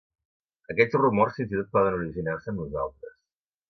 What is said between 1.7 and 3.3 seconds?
poden originar-se amb nosaltres.